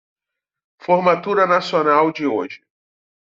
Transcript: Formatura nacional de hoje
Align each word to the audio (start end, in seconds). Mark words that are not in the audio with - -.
Formatura 0.79 1.45
nacional 1.45 2.11
de 2.11 2.25
hoje 2.25 2.63